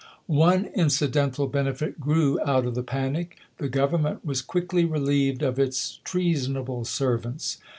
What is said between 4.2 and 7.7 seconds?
was quickly relieved of its trea sonable servants.